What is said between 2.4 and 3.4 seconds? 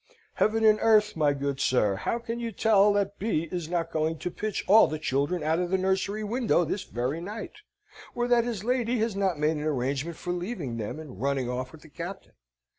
tell that